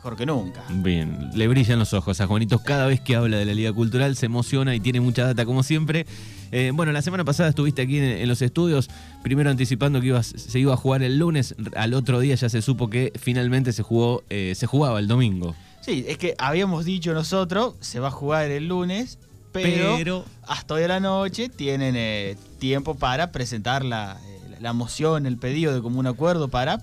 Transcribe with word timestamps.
mejor 0.00 0.16
que 0.16 0.24
nunca. 0.24 0.64
Bien, 0.70 1.30
le 1.34 1.46
brillan 1.46 1.78
los 1.78 1.92
ojos 1.92 2.18
a 2.22 2.26
Juanitos 2.26 2.62
cada 2.62 2.86
vez 2.86 3.02
que 3.02 3.16
habla 3.16 3.36
de 3.36 3.44
la 3.44 3.52
Liga 3.52 3.70
Cultural, 3.70 4.16
se 4.16 4.26
emociona 4.26 4.74
y 4.74 4.80
tiene 4.80 4.98
mucha 4.98 5.26
data 5.26 5.44
como 5.44 5.62
siempre. 5.62 6.06
Eh, 6.52 6.72
bueno, 6.72 6.90
la 6.90 7.02
semana 7.02 7.22
pasada 7.22 7.50
estuviste 7.50 7.82
aquí 7.82 7.98
en, 7.98 8.26
los 8.26 8.40
estudios, 8.40 8.88
primero 9.22 9.50
anticipando 9.50 10.00
que 10.00 10.18
se 10.22 10.58
iba 10.58 10.72
a 10.72 10.76
jugar 10.78 11.02
el 11.02 11.18
lunes, 11.18 11.54
al 11.76 11.92
otro 11.92 12.18
día 12.18 12.34
ya 12.34 12.48
se 12.48 12.62
supo 12.62 12.88
que 12.88 13.12
finalmente 13.20 13.74
se 13.74 13.82
jugó, 13.82 14.24
eh, 14.30 14.54
se 14.56 14.66
jugaba 14.66 15.00
el 15.00 15.06
domingo. 15.06 15.54
Sí, 15.82 16.06
es 16.08 16.16
que 16.16 16.34
habíamos 16.38 16.86
dicho 16.86 17.12
nosotros, 17.12 17.74
se 17.80 18.00
va 18.00 18.08
a 18.08 18.10
jugar 18.10 18.50
el 18.50 18.68
lunes, 18.68 19.18
pero, 19.52 20.24
hasta 20.46 20.74
hoy 20.74 20.84
a 20.84 20.88
la 20.88 21.00
noche 21.00 21.50
tienen 21.50 21.94
eh, 21.98 22.38
tiempo 22.58 22.94
para 22.94 23.32
presentar 23.32 23.84
la, 23.84 24.18
la 24.60 24.72
moción, 24.72 25.26
el 25.26 25.36
pedido 25.36 25.74
de 25.74 25.82
común 25.82 26.06
acuerdo 26.06 26.48
para 26.48 26.78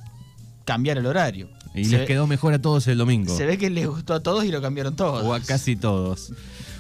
cambiar 0.66 1.00
el 1.00 1.08
horario. 1.08 1.57
Y 1.78 1.86
les 1.86 2.08
quedó 2.08 2.28
mejor 2.28 2.54
a 2.54 2.60
todos 2.60 2.88
el 2.88 2.98
domingo. 2.98 3.36
Se 3.36 3.46
ve 3.46 3.58
que 3.58 3.70
les 3.70 3.88
gustó 3.88 4.14
a 4.14 4.22
todos 4.22 4.44
y 4.46 4.52
lo 4.52 4.62
cambiaron 4.62 4.96
todos. 4.96 5.24
O 5.24 5.34
a 5.34 5.40
casi 5.40 5.76
todos. 5.76 6.34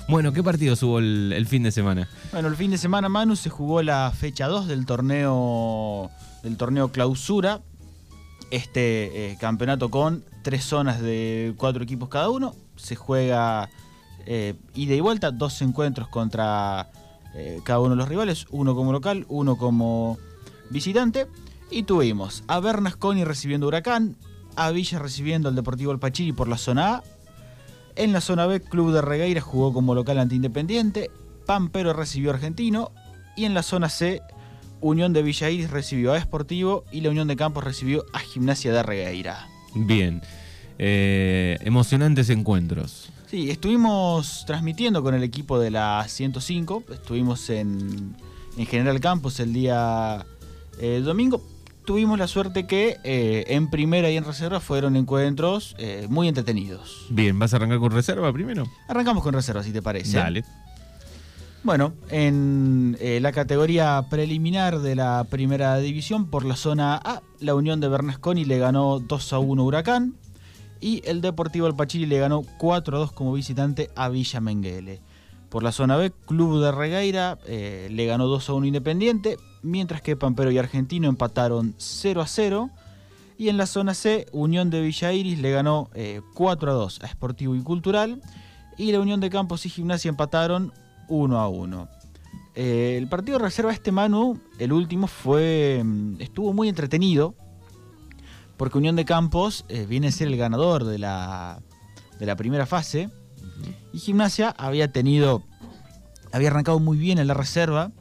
Bueno, 0.10 0.32
¿qué 0.32 0.42
partidos 0.42 0.82
hubo 0.84 1.00
el, 1.00 1.46
fin 1.50 1.64
de 1.64 1.72
semana? 1.72 2.08
Bueno, 2.32 2.48
el 2.48 2.56
fin 2.56 2.72
de 2.72 2.78
semana, 2.78 3.10
Manu, 3.10 3.36
se 3.36 3.50
jugó 3.50 3.82
la 3.82 4.12
fecha 4.16 4.48
2 4.48 4.68
del 4.68 4.86
torneo, 4.86 6.10
del 6.44 6.56
torneo 6.56 6.92
clausura. 6.92 7.62
Este 8.50 9.32
eh, 9.32 9.38
campeonato 9.38 9.90
con 9.92 10.24
tres 10.44 10.64
zonas 10.64 11.02
de 11.02 11.54
cuatro 11.58 11.84
equipos 11.84 12.08
cada 12.08 12.30
uno. 12.30 12.56
Se 12.78 12.96
juega 12.96 13.70
eh, 14.26 14.56
ida 14.76 14.96
y 14.96 15.02
vuelta, 15.02 15.32
dos 15.32 15.62
encuentros 15.62 16.08
contra 16.08 16.90
eh, 17.36 17.60
cada 17.66 17.80
uno 17.80 17.92
de 17.92 17.96
los 17.98 18.08
rivales, 18.08 18.46
uno 18.50 18.76
como 18.76 18.94
local, 18.94 19.26
uno 19.28 19.58
como 19.58 20.18
visitante. 20.70 21.28
Y 21.70 21.84
tuvimos 21.84 22.46
a 22.48 22.62
Bernasconi 22.62 23.26
recibiendo 23.26 23.68
Huracán, 23.68 24.16
a 24.58 24.72
Villa 24.72 25.00
recibiendo 25.00 25.48
al 25.48 25.56
Deportivo 25.56 25.92
El 25.92 26.00
Pachiri 26.00 26.34
por 26.34 26.48
la 26.48 26.58
zona 26.58 26.96
A. 26.96 27.04
En 27.96 28.12
la 28.12 28.22
zona 28.22 28.46
B, 28.46 28.60
Club 28.60 28.92
de 28.92 29.02
Regueira 29.02 29.40
jugó 29.40 29.72
como 29.72 29.96
local 29.96 30.20
ante 30.20 30.36
Independiente. 30.36 31.10
Pampero 31.46 31.94
recibió 31.94 32.32
a 32.32 32.34
Argentino. 32.34 32.92
Y 33.36 33.46
en 33.46 33.54
la 33.54 33.64
zona 33.64 33.88
C, 33.88 34.22
Unión 34.82 35.14
de 35.14 35.22
Villa 35.24 35.50
Iris 35.50 35.70
recibió 35.70 36.14
a 36.14 36.18
Esportivo 36.18 36.84
y 36.92 37.02
la 37.02 37.10
Unión 37.10 37.28
de 37.28 37.36
Campos 37.36 37.64
recibió 37.64 38.04
a 38.14 38.20
Gimnasia 38.20 38.74
de 38.74 38.84
Regueira. 38.84 39.48
Bien. 39.76 40.22
Eh, 40.80 41.58
emocionantes 41.62 42.30
encuentros. 42.30 43.10
Sí, 43.30 43.52
estuvimos 43.52 44.44
transmitiendo 44.48 45.04
con 45.04 45.14
el 45.14 45.24
equipo 45.24 45.60
de 45.60 45.70
la 45.72 46.04
105. 46.08 46.84
Estuvimos 46.92 47.50
en, 47.50 48.16
en 48.58 48.66
General 48.66 49.00
Campos 49.00 49.40
el 49.40 49.54
día 49.54 50.26
eh, 50.80 51.02
domingo 51.04 51.42
tuvimos 51.88 52.20
la 52.20 52.28
suerte 52.28 52.68
que 52.68 52.98
eh, 53.06 53.46
en 53.48 53.70
primera 53.70 54.12
y 54.12 54.18
en 54.18 54.26
reserva 54.26 54.60
fueron 54.60 54.98
encuentros 54.98 55.74
eh, 55.80 56.06
muy 56.10 56.28
entretenidos. 56.28 57.08
Bien, 57.10 57.40
¿vas 57.40 57.54
a 57.54 57.56
arrancar 57.56 57.80
con 57.80 57.92
reserva 57.92 58.32
primero? 58.34 58.66
Arrancamos 58.90 59.24
con 59.24 59.34
reserva, 59.34 59.64
si 59.64 59.72
te 59.72 59.82
parece. 59.82 60.18
Dale. 60.18 60.44
Bueno, 61.64 61.94
en 62.10 62.98
eh, 63.00 63.20
la 63.22 63.32
categoría 63.32 64.06
preliminar 64.10 64.80
de 64.80 64.96
la 64.96 65.26
primera 65.30 65.78
división, 65.78 66.30
por 66.30 66.44
la 66.44 66.58
zona 66.58 66.96
A, 66.98 67.22
la 67.40 67.56
Unión 67.56 67.80
de 67.80 67.88
Bernasconi 67.88 68.44
le 68.44 68.60
ganó 68.60 69.00
2 69.00 69.34
a 69.34 69.40
1 69.40 69.64
Huracán 69.64 70.16
y 70.82 71.02
el 71.06 71.22
Deportivo 71.22 71.68
Alpachiri 71.68 72.06
le 72.06 72.20
ganó 72.20 72.42
4 72.58 72.98
a 72.98 73.00
2 73.00 73.12
como 73.14 73.32
visitante 73.32 73.90
a 73.96 74.10
Villa 74.10 74.42
Menguele. 74.42 75.00
Por 75.50 75.64
la 75.64 75.72
zona 75.72 75.96
B, 75.96 76.12
Club 76.26 76.62
de 76.62 76.72
Regueira 76.72 77.38
le 77.48 78.06
ganó 78.06 78.28
2 78.28 78.50
a 78.50 78.54
1 78.54 78.66
Independiente, 78.66 79.38
mientras 79.62 80.02
que 80.02 80.16
Pampero 80.16 80.52
y 80.52 80.58
Argentino 80.58 81.08
empataron 81.08 81.76
0 81.78 82.22
a 82.22 82.28
0. 82.28 82.70
Y 83.38 83.50
en 83.50 83.58
la 83.58 83.68
zona 83.68 83.94
C, 83.94 84.26
Unión 84.32 84.72
de 84.72 84.82
Villa 84.82 85.14
Iris 85.14 85.40
le 85.40 85.52
ganó 85.52 85.90
4 86.34 86.72
eh, 86.72 86.74
a 86.74 86.76
2 86.76 87.00
a 87.04 87.08
Sportivo 87.08 87.56
y 87.56 87.62
Cultural. 87.62 88.22
Y 88.78 88.92
la 88.92 89.00
Unión 89.00 89.20
de 89.20 89.30
Campos 89.30 89.66
y 89.66 89.70
Gimnasia 89.70 90.10
empataron 90.10 90.74
1 91.08 91.40
a 91.40 91.48
1. 91.48 91.88
Eh, 92.56 92.96
el 92.98 93.08
partido 93.08 93.38
de 93.38 93.44
reserva 93.44 93.72
este 93.72 93.92
Manu, 93.92 94.40
el 94.58 94.74
último, 94.74 95.06
fue 95.06 95.82
mm, 95.84 96.20
estuvo 96.20 96.52
muy 96.54 96.68
entretenido. 96.68 97.36
Porque 98.58 98.80
Unión 98.80 98.96
de 98.96 99.06
Campos 99.06 99.66
eh, 99.70 99.86
viene 99.88 100.08
a 100.08 100.12
ser 100.12 100.30
el 100.30 100.38
ganador 100.38 100.84
de 100.84 100.98
la 100.98 101.62
primera 102.38 102.66
fase. 102.66 103.12
Y 103.94 104.00
Gimnasia 104.00 104.54
había 104.58 104.92
tenido. 104.92 105.44
Había 106.32 106.50
arrancado 106.50 106.80
muy 106.80 106.98
bien 106.98 107.20
en 107.20 107.28
la 107.28 107.34
reserva 107.34 107.92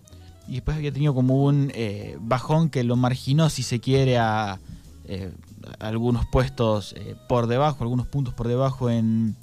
y 0.48 0.54
después 0.54 0.76
había 0.76 0.92
tenido 0.92 1.14
como 1.14 1.44
un 1.44 1.72
eh, 1.74 2.16
bajón 2.20 2.70
que 2.70 2.84
lo 2.84 2.96
marginó, 2.96 3.50
si 3.50 3.62
se 3.62 3.80
quiere, 3.80 4.18
a, 4.18 4.60
eh, 5.06 5.32
algunos 5.78 6.26
puestos 6.26 6.94
eh, 6.96 7.16
por 7.28 7.46
debajo, 7.46 7.82
algunos 7.82 8.06
puntos 8.06 8.34
por 8.34 8.46
debajo 8.46 8.90
en, 8.90 9.36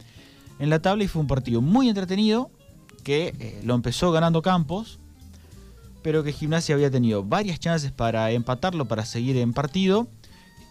en, 0.59 0.69
la 0.69 0.80
tabla 0.80 1.03
y 1.03 1.08
fue 1.08 1.22
un 1.22 1.28
partido 1.28 1.62
muy 1.62 1.90
entretenido 1.90 2.50
que 3.03 3.62
lo 3.66 3.75
empezó 3.75 4.13
ganando 4.13 4.42
Campos, 4.42 5.00
pero 6.03 6.24
que 6.24 6.31
Gimnasia 6.31 6.75
había 6.75 6.90
tenido 6.90 7.24
varias 7.24 7.59
chances 7.59 7.92
para 7.92 8.31
empatarlo, 8.31 8.86
para 8.86 9.06
seguir 9.06 9.36
en 9.38 9.52
partido 9.52 10.08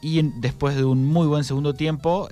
y 0.00 0.22
después 0.40 0.74
de 0.76 0.84
un 0.84 1.06
muy 1.06 1.26
buen 1.26 1.44
segundo 1.44 1.74
tiempo 1.74 2.28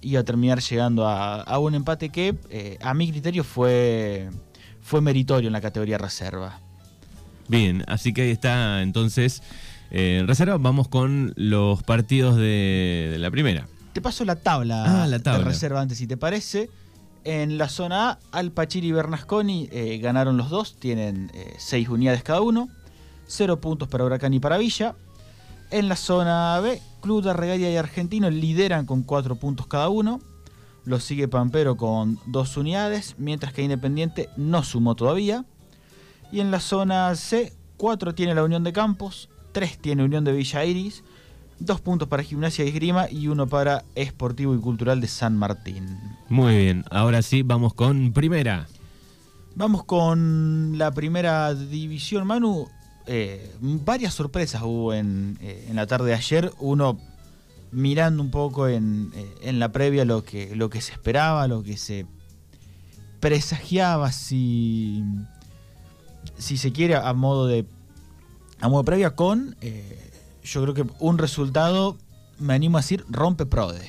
iba 0.00 0.20
a 0.20 0.24
terminar 0.24 0.60
llegando 0.60 1.06
a, 1.06 1.42
a 1.42 1.58
un 1.58 1.74
empate 1.74 2.10
que 2.10 2.78
a 2.82 2.94
mi 2.94 3.10
criterio 3.10 3.44
fue, 3.44 4.28
fue 4.80 5.00
meritorio 5.00 5.48
en 5.48 5.52
la 5.52 5.60
categoría 5.60 5.98
reserva. 5.98 6.60
Bien, 7.48 7.84
así 7.88 8.12
que 8.12 8.22
ahí 8.22 8.30
está 8.30 8.80
entonces 8.80 9.42
en 9.90 10.28
reserva. 10.28 10.56
Vamos 10.58 10.88
con 10.88 11.32
los 11.36 11.82
partidos 11.82 12.36
de, 12.36 13.16
la 13.18 13.30
primera. 13.30 13.66
Te 13.92 14.00
paso 14.00 14.24
la 14.24 14.36
tabla, 14.36 15.02
ah, 15.02 15.06
la 15.08 15.18
tabla. 15.18 15.40
de 15.40 15.44
reserva 15.46 15.80
antes, 15.80 15.98
si 15.98 16.06
te 16.06 16.16
parece. 16.16 16.70
En 17.24 17.58
la 17.58 17.68
zona 17.68 18.10
A, 18.10 18.18
Alpachiri 18.32 18.88
y 18.88 18.92
Bernasconi 18.92 19.68
eh, 19.72 19.98
ganaron 19.98 20.36
los 20.36 20.48
dos, 20.48 20.76
tienen 20.76 21.30
6 21.58 21.86
eh, 21.86 21.90
unidades 21.90 22.22
cada 22.22 22.40
uno, 22.40 22.68
0 23.26 23.60
puntos 23.60 23.88
para 23.88 24.04
Huracán 24.04 24.32
y 24.32 24.40
para 24.40 24.56
Villa. 24.56 24.94
En 25.70 25.88
la 25.88 25.96
zona 25.96 26.58
B, 26.60 26.80
Club 27.00 27.22
de 27.22 27.32
Regalia 27.32 27.70
y 27.70 27.76
Argentino 27.76 28.30
lideran 28.30 28.86
con 28.86 29.02
4 29.02 29.36
puntos 29.36 29.66
cada 29.66 29.88
uno. 29.88 30.20
Lo 30.84 31.00
sigue 31.00 31.28
Pampero 31.28 31.76
con 31.76 32.18
2 32.26 32.56
unidades, 32.56 33.14
mientras 33.18 33.52
que 33.52 33.62
Independiente 33.62 34.28
no 34.36 34.62
sumó 34.62 34.94
todavía. 34.94 35.44
Y 36.32 36.40
en 36.40 36.50
la 36.50 36.60
zona 36.60 37.14
C, 37.16 37.52
4 37.76 38.14
tiene 38.14 38.34
la 38.34 38.44
Unión 38.44 38.64
de 38.64 38.72
Campos, 38.72 39.28
3 39.52 39.78
tiene 39.78 40.04
Unión 40.04 40.24
de 40.24 40.32
Villa 40.32 40.64
Iris, 40.64 41.02
2 41.58 41.80
puntos 41.80 42.08
para 42.08 42.22
Gimnasia 42.22 42.64
y 42.64 42.68
Esgrima 42.68 43.10
y 43.10 43.28
1 43.28 43.46
para 43.46 43.84
Esportivo 43.94 44.54
y 44.54 44.58
Cultural 44.58 45.00
de 45.00 45.08
San 45.08 45.36
Martín. 45.36 45.98
Muy 46.28 46.56
bien, 46.56 46.84
ahora 46.90 47.20
sí, 47.22 47.42
vamos 47.42 47.74
con 47.74 48.12
primera. 48.12 48.66
Vamos 49.56 49.84
con 49.84 50.78
la 50.78 50.92
primera 50.92 51.54
división, 51.54 52.26
Manu. 52.26 52.68
Eh, 53.06 53.54
varias 53.60 54.14
sorpresas 54.14 54.62
hubo 54.62 54.94
en, 54.94 55.38
eh, 55.40 55.66
en, 55.68 55.76
la 55.76 55.86
tarde 55.86 56.08
de 56.08 56.14
ayer. 56.14 56.52
Uno 56.58 56.98
mirando 57.72 58.22
un 58.22 58.30
poco 58.30 58.68
en, 58.68 59.10
eh, 59.14 59.34
en, 59.42 59.58
la 59.58 59.72
previa 59.72 60.04
lo 60.04 60.24
que, 60.24 60.54
lo 60.54 60.70
que 60.70 60.80
se 60.80 60.92
esperaba, 60.92 61.46
lo 61.48 61.62
que 61.62 61.76
se 61.76 62.06
presagiaba 63.20 64.12
si 64.12 65.04
si 66.36 66.56
se 66.56 66.72
quiere, 66.72 66.96
a 66.96 67.12
modo 67.12 67.46
de, 67.46 67.64
a 68.60 68.68
modo 68.68 68.84
previa 68.84 69.14
con, 69.14 69.56
yo 70.42 70.62
creo 70.62 70.74
que 70.74 70.84
un 70.98 71.18
resultado, 71.18 71.96
me 72.38 72.54
animo 72.54 72.78
a 72.78 72.80
decir, 72.80 73.04
rompe 73.08 73.46
Prode. 73.46 73.88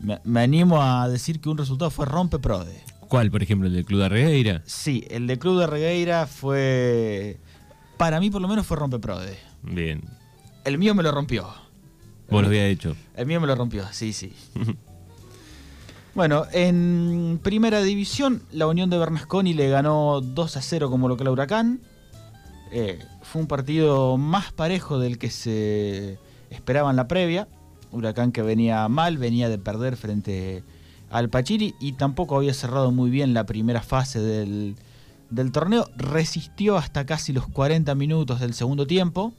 Me, 0.00 0.40
animo 0.40 0.82
a 0.82 1.08
decir 1.08 1.40
que 1.40 1.48
un 1.48 1.58
resultado 1.58 1.90
fue 1.90 2.06
rompe 2.06 2.38
Prode. 2.38 2.82
¿Cuál, 3.00 3.30
por 3.30 3.42
ejemplo, 3.42 3.68
el 3.68 3.74
del 3.74 3.84
Club 3.84 4.00
de 4.00 4.08
Regueira? 4.08 4.62
Sí, 4.66 5.04
el 5.10 5.26
del 5.26 5.38
Club 5.38 5.58
de 5.60 5.66
Regueira 5.66 6.26
fue, 6.26 7.40
para 8.00 8.18
mí 8.18 8.30
por 8.30 8.40
lo 8.40 8.48
menos 8.48 8.66
fue 8.66 8.78
rompe 8.78 8.98
Prode. 8.98 9.36
Bien. 9.62 10.02
El 10.64 10.78
mío 10.78 10.94
me 10.94 11.02
lo 11.02 11.12
rompió. 11.12 11.46
Vos 12.30 12.40
lo 12.40 12.48
había 12.48 12.66
hecho. 12.66 12.96
El 13.14 13.26
mío 13.26 13.42
me 13.42 13.46
lo 13.46 13.54
rompió, 13.54 13.84
sí, 13.92 14.14
sí. 14.14 14.32
Bueno, 16.12 16.44
en 16.52 17.38
primera 17.40 17.82
división, 17.82 18.42
la 18.50 18.66
Unión 18.66 18.90
de 18.90 18.98
Bernasconi 18.98 19.54
le 19.54 19.68
ganó 19.68 20.20
2 20.20 20.56
a 20.56 20.60
0 20.60 20.90
como 20.90 21.08
local 21.08 21.28
a 21.28 21.30
Huracán. 21.30 21.80
Eh, 22.72 22.98
fue 23.22 23.42
un 23.42 23.46
partido 23.46 24.16
más 24.16 24.50
parejo 24.52 24.98
del 24.98 25.18
que 25.18 25.30
se 25.30 26.18
esperaba 26.50 26.90
en 26.90 26.96
la 26.96 27.06
previa. 27.06 27.46
Huracán 27.92 28.32
que 28.32 28.42
venía 28.42 28.88
mal, 28.88 29.18
venía 29.18 29.48
de 29.48 29.58
perder 29.58 29.96
frente 29.96 30.64
al 31.10 31.28
Pachiri 31.28 31.76
y 31.78 31.92
tampoco 31.92 32.36
había 32.36 32.54
cerrado 32.54 32.90
muy 32.90 33.08
bien 33.08 33.32
la 33.32 33.46
primera 33.46 33.80
fase 33.80 34.18
del, 34.18 34.74
torneo. 35.52 35.88
Resistió 35.96 36.76
hasta 36.76 37.06
casi 37.06 37.32
los 37.32 37.46
40 37.48 37.94
minutos 37.94 38.40
del 38.40 38.54
segundo 38.54 38.86
tiempo, 38.86 39.32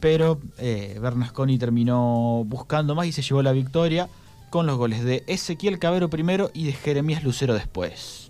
pero 0.00 0.40
eh, 0.58 0.98
Bernasconi 1.00 1.58
terminó 1.58 2.44
buscando 2.46 2.94
más 2.94 3.06
y 3.06 3.12
se 3.12 3.22
llevó 3.22 3.42
la 3.42 3.52
victoria 3.52 4.08
con 4.50 4.66
los 4.66 4.76
goles 4.76 5.02
de 5.02 5.24
Ezequiel 5.28 5.78
Cabero 5.78 6.10
primero 6.10 6.50
y 6.52 6.64
de 6.64 6.72
Jeremías 6.72 7.24
Lucero 7.24 7.54
después. 7.54 8.28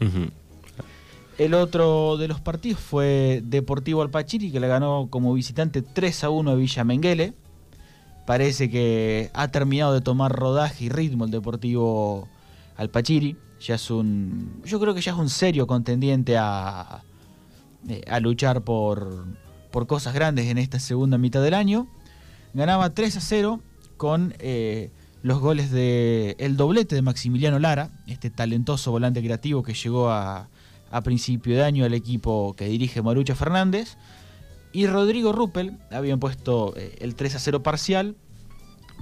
El 1.39 1.55
otro 1.55 2.17
de 2.19 2.29
los 2.29 2.41
partidos 2.41 2.79
fue 2.79 3.43
Deportivo 3.45 4.03
Alpachiri, 4.03 4.53
que 4.53 4.61
le 4.61 4.69
ganó 4.69 5.09
como 5.11 5.35
visitante 5.35 5.83
3 5.83 6.25
a 6.25 6.31
1 6.31 6.51
a 6.51 6.55
Villa 6.55 6.85
Menguele. 6.85 7.33
parece 8.27 8.71
que 8.71 9.31
ha 9.35 9.49
terminado 9.49 9.95
de 9.95 10.01
tomar 10.01 10.31
rodaje 10.31 10.85
y 10.85 10.89
ritmo 10.91 11.25
el 11.25 11.33
Deportivo 11.33 12.29
Alpachiri. 12.77 13.37
Ya 13.63 13.77
es 13.77 13.91
un. 13.91 14.61
Yo 14.65 14.81
creo 14.81 14.95
que 14.95 15.01
ya 15.01 15.13
es 15.13 15.19
un 15.19 15.29
serio 15.29 15.67
contendiente 15.67 16.37
a, 16.37 17.03
eh, 17.89 18.03
a 18.11 18.19
luchar 18.21 18.63
por, 18.63 19.25
por 19.71 19.87
cosas 19.87 20.15
grandes 20.15 20.47
en 20.47 20.59
esta 20.59 20.81
segunda 20.81 21.17
mitad 21.17 21.43
del 21.43 21.55
año. 21.55 21.87
Ganaba 22.55 22.91
3 22.91 23.17
a 23.17 23.21
0 23.21 23.61
con 23.97 24.35
eh, 24.41 24.91
los 25.23 25.39
goles 25.39 25.71
de 25.71 26.35
el 26.39 26.57
doblete 26.57 26.97
de 26.97 27.03
Maximiliano 27.03 27.59
Lara, 27.61 27.91
este 28.09 28.31
talentoso 28.31 28.91
volante 28.91 29.23
creativo 29.23 29.63
que 29.63 29.75
llegó 29.75 30.11
a, 30.11 30.49
a 30.91 31.01
principio 31.03 31.55
de 31.57 31.63
año 31.63 31.85
al 31.85 31.95
equipo 31.95 32.55
que 32.57 32.67
dirige 32.67 33.01
Marucha 33.01 33.35
Fernández. 33.35 33.97
Y 34.73 34.87
Rodrigo 34.87 35.33
Ruppel 35.33 35.79
habían 35.91 36.19
puesto 36.19 36.75
eh, 36.77 36.97
el 37.01 37.15
3 37.15 37.37
a 37.37 37.39
0 37.39 37.63
parcial 37.63 38.17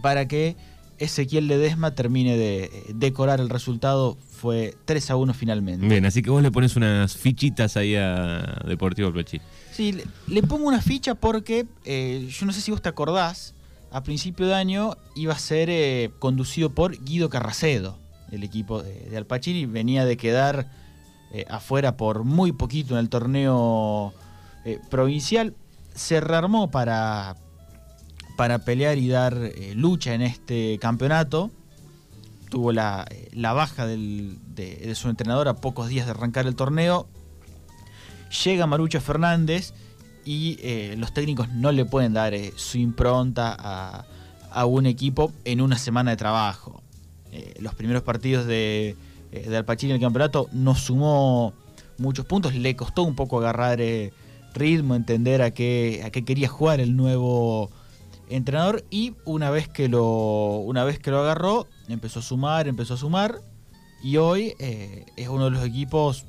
para 0.02 0.28
que 0.28 0.56
Ezequiel 0.98 1.46
Ledesma 1.46 1.94
termine 1.94 2.36
de 2.36 2.84
decorar 2.94 3.40
el 3.40 3.48
resultado. 3.48 4.18
Fue 4.40 4.74
3 4.86 5.10
a 5.10 5.16
1 5.16 5.34
finalmente. 5.34 5.86
Bien, 5.86 6.06
así 6.06 6.22
que 6.22 6.30
vos 6.30 6.42
le 6.42 6.50
pones 6.50 6.74
unas 6.74 7.14
fichitas 7.14 7.76
ahí 7.76 7.94
a 7.94 8.62
Deportivo 8.66 9.12
Plochín. 9.12 9.42
Sí, 9.70 9.92
le, 9.92 10.06
le, 10.28 10.42
pongo 10.42 10.66
una 10.66 10.80
ficha 10.80 11.14
porque 11.14 11.66
eh, 11.84 12.26
yo 12.30 12.46
no 12.46 12.52
sé 12.54 12.62
si 12.62 12.70
vos 12.70 12.80
te 12.80 12.88
acordás, 12.88 13.52
a 13.90 14.02
principio 14.02 14.46
de 14.46 14.54
año 14.54 14.96
iba 15.14 15.34
a 15.34 15.38
ser 15.38 15.68
eh, 15.68 16.10
conducido 16.18 16.70
por 16.70 17.04
Guido 17.04 17.28
Carracedo, 17.28 17.98
el 18.32 18.42
equipo 18.42 18.82
de, 18.82 19.10
de 19.10 19.16
Alpachiri. 19.18 19.66
Venía 19.66 20.06
de 20.06 20.16
quedar 20.16 20.70
eh, 21.34 21.44
afuera 21.50 21.98
por 21.98 22.24
muy 22.24 22.52
poquito 22.52 22.94
en 22.94 23.00
el 23.00 23.10
torneo 23.10 24.14
provincial. 24.88 25.54
Se 25.94 26.18
rearmó 26.22 26.70
para, 26.70 27.36
para 28.38 28.60
pelear 28.60 28.96
y 28.96 29.08
dar 29.08 29.36
lucha 29.74 30.14
en 30.14 30.22
este 30.22 30.78
campeonato 30.80 31.50
tuvo 32.50 32.72
la, 32.72 33.06
la 33.32 33.54
baja 33.54 33.86
de, 33.86 34.92
su 34.94 35.08
entrenador 35.08 35.48
a 35.48 35.54
pocos 35.54 35.88
días 35.88 36.04
de 36.04 36.10
arrancar 36.10 36.46
el 36.46 36.56
torneo. 36.56 37.08
Llega 38.44 38.66
Marucha 38.66 39.00
Fernández 39.00 39.72
y 40.24 40.58
eh, 40.60 40.94
los 40.98 41.14
técnicos 41.14 41.48
no 41.48 41.72
le 41.72 41.86
pueden 41.86 42.12
dar 42.12 42.34
eh, 42.34 42.52
su 42.56 42.76
impronta 42.76 43.56
a, 43.58 44.04
un 44.66 44.84
equipo 44.84 45.32
en 45.44 45.60
una 45.60 45.78
semana 45.78 46.10
de 46.10 46.16
trabajo. 46.16 46.82
Eh, 47.32 47.54
los 47.60 47.74
primeros 47.74 48.02
partidos 48.02 48.44
de, 48.46 48.96
de 49.30 49.56
Alpachín 49.56 49.90
en 49.90 49.96
el 49.96 50.02
campeonato 50.02 50.48
no 50.52 50.74
sumó 50.74 51.54
muchos 51.98 52.26
puntos, 52.26 52.54
le 52.54 52.74
costó 52.74 53.04
un 53.04 53.14
poco 53.14 53.38
agarrar 53.38 53.78
ritmo, 54.52 54.96
entender 54.96 55.40
a 55.40 55.52
qué, 55.52 56.02
a 56.04 56.10
qué 56.10 56.24
quería 56.24 56.48
jugar 56.48 56.80
el 56.80 56.96
nuevo 56.96 57.70
entrenador 58.28 58.84
y 58.90 59.14
una 59.24 59.50
vez 59.50 59.68
que 59.68 59.88
lo 59.88 60.58
una 60.58 60.84
vez 60.84 60.98
que 60.98 61.10
lo 61.10 61.20
agarró 61.20 61.66
empezó 61.92 62.20
a 62.20 62.22
sumar 62.22 62.68
empezó 62.68 62.94
a 62.94 62.96
sumar 62.96 63.40
y 64.02 64.16
hoy 64.16 64.54
eh, 64.58 65.06
es 65.16 65.28
uno 65.28 65.46
de 65.46 65.50
los 65.50 65.64
equipos 65.64 66.26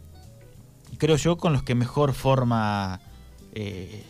creo 0.97 1.15
yo 1.15 1.37
con 1.37 1.53
los 1.53 1.63
que 1.63 1.75
mejor 1.75 2.13
forma 2.13 2.99
eh, 3.53 4.03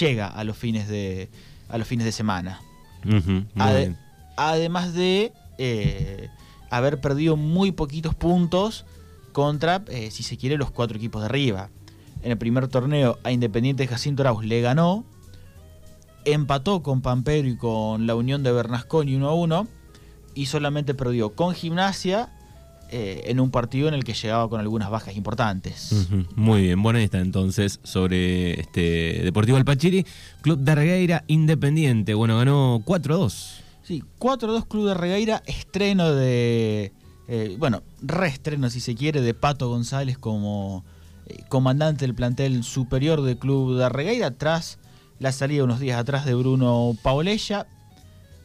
llega 0.00 0.28
a 0.28 0.44
los 0.44 0.56
fines 0.56 0.88
de 0.88 1.30
a 1.68 1.78
los 1.78 1.88
fines 1.88 2.04
de 2.04 2.12
semana. 2.12 2.60
Uh 3.04 3.10
-huh, 3.10 3.96
además 4.36 4.92
de 4.94 5.32
eh, 5.58 6.28
haber 6.70 7.00
perdido 7.00 7.36
muy 7.36 7.72
poquitos 7.72 8.14
puntos 8.14 8.84
contra 9.32 9.82
si 10.10 10.22
se 10.22 10.36
quiere 10.36 10.56
los 10.56 10.70
cuatro 10.70 10.96
equipos 10.96 11.22
de 11.22 11.26
arriba. 11.26 11.70
En 12.22 12.30
el 12.30 12.38
primer 12.38 12.68
torneo 12.68 13.18
a 13.24 13.32
Independiente 13.32 13.86
Jacinto 13.86 14.22
Arauz 14.22 14.44
le 14.44 14.60
ganó 14.60 15.04
empató 16.24 16.82
con 16.82 17.02
Pampero 17.02 17.48
y 17.48 17.56
con 17.56 18.06
la 18.06 18.14
Unión 18.14 18.42
de 18.42 18.52
Bernasconi 18.52 19.14
1 19.14 19.28
a 19.28 19.34
1 19.34 19.68
y 20.34 20.46
solamente 20.46 20.94
perdió 20.94 21.34
con 21.34 21.54
Gimnasia 21.54 22.30
eh, 22.96 23.22
en 23.30 23.40
un 23.40 23.50
partido 23.50 23.88
en 23.88 23.94
el 23.94 24.04
que 24.04 24.12
llegaba 24.14 24.48
con 24.48 24.60
algunas 24.60 24.90
bajas 24.90 25.16
importantes. 25.16 25.90
Uh 25.90 25.96
-huh. 25.96 26.26
Muy 26.36 26.62
bien, 26.62 26.82
bueno, 26.82 26.98
ahí 26.98 27.04
está 27.06 27.18
entonces 27.18 27.80
sobre 27.82 28.60
este 28.60 29.22
Deportivo 29.24 29.56
Alpachiri, 29.56 30.06
Club 30.42 30.60
de 30.60 30.74
Regueira 30.74 31.24
Independiente. 31.26 32.14
Bueno, 32.14 32.36
ganó 32.38 32.82
4 32.84 33.14
a 33.14 33.18
2. 33.18 33.60
Sí, 33.82 34.04
4 34.18 34.50
a 34.50 34.52
2 34.52 34.66
Club 34.66 34.86
de 34.88 34.94
Regueira, 34.94 35.42
estreno 35.46 36.12
de. 36.12 36.92
Eh, 37.26 37.56
bueno, 37.58 37.82
reestreno 38.02 38.68
si 38.68 38.80
se 38.80 38.94
quiere, 38.94 39.22
de 39.22 39.34
Pato 39.34 39.68
González 39.68 40.18
como 40.18 40.84
eh, 41.26 41.38
comandante 41.48 42.04
del 42.04 42.14
plantel 42.14 42.62
superior 42.62 43.22
del 43.22 43.38
Club 43.38 43.78
de 43.78 43.88
Regueira, 43.88 44.30
tras 44.30 44.78
la 45.18 45.32
salida 45.32 45.64
unos 45.64 45.80
días 45.80 45.98
atrás 45.98 46.26
de 46.26 46.34
Bruno 46.34 46.96
Paolella. 47.02 47.66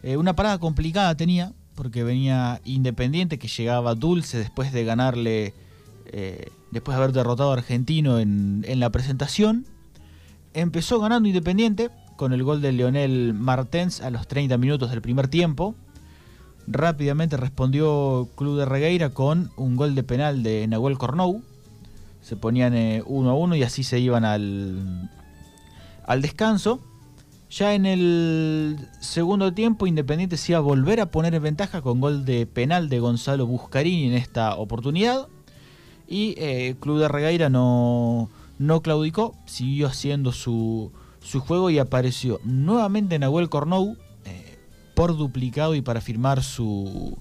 Una 0.01 0.33
parada 0.33 0.59
complicada 0.59 1.13
tenía, 1.15 1.51
porque 1.79 2.03
venía 2.03 2.59
Independiente, 2.65 3.39
que 3.39 3.47
llegaba 3.47 3.95
dulce 3.95 4.37
después 4.37 4.73
de 4.73 4.83
ganarle, 4.83 5.53
eh, 6.07 6.51
después 6.71 6.97
de 6.97 7.01
haber 7.01 7.15
derrotado 7.15 7.51
a 7.51 7.53
Argentino 7.53 8.19
en, 8.19 8.65
en, 8.67 8.81
la 8.81 8.89
presentación. 8.89 9.65
Empezó 10.53 10.99
ganando 10.99 11.29
Independiente 11.29 11.89
con 12.17 12.33
el 12.33 12.43
gol 12.43 12.61
de 12.61 12.73
Leonel 12.73 13.33
Martens 13.33 14.01
a 14.01 14.09
los 14.09 14.27
30 14.27 14.57
minutos 14.57 14.89
del 14.89 15.01
primer 15.01 15.29
tiempo. 15.29 15.73
Rápidamente 16.67 17.37
respondió 17.37 18.27
Club 18.35 18.57
de 18.57 18.65
Regueira 18.65 19.11
con 19.11 19.49
un 19.55 19.77
gol 19.77 19.95
de 19.95 20.03
penal 20.03 20.43
de 20.43 20.67
Nahuel 20.67 20.97
Cornou. 20.97 21.41
Se 22.21 22.35
ponían 22.35 22.73
1 22.73 22.77
eh, 22.77 23.03
a 23.07 23.33
1 23.33 23.55
y 23.55 23.63
así 23.63 23.83
se 23.83 24.01
iban 24.01 24.25
al, 24.25 25.09
al 26.05 26.21
descanso. 26.21 26.81
Ya 27.50 27.74
en 27.74 27.88
el 27.88 28.78
segundo 29.00 29.54
tiempo, 29.54 29.88
Independiente 29.88 30.38
se 30.38 30.51
iba 30.51 30.60
a 30.60 30.62
volver 30.62 31.01
a 31.01 31.10
poner 31.10 31.34
en 31.34 31.42
ventaja 31.42 31.81
con 31.81 32.00
gol 32.00 32.24
de 32.24 32.46
penal 32.46 32.90
de 32.90 33.00
Gonzalo 33.00 33.48
Buscarini 33.48 34.07
en 34.07 34.13
esta 34.13 34.56
oportunidad. 34.56 35.28
Y 36.07 36.36
eh, 36.38 36.75
Club 36.80 37.00
de 37.00 37.07
Regueira 37.07 37.50
no, 37.50 38.30
no 38.60 38.81
claudicó, 38.81 39.36
siguió 39.46 39.88
haciendo 39.88 40.31
su, 40.31 40.92
su, 41.22 41.40
juego 41.40 41.72
y 41.72 41.80
apareció 41.80 42.40
nuevamente 42.44 43.18
Nahuel 43.18 43.50
Cornou 43.50 43.98
eh, 44.25 44.57
por 44.94 45.18
duplicado 45.18 45.74
y 45.74 45.81
para 45.81 46.01
firmar 46.01 46.44
su, 46.44 47.18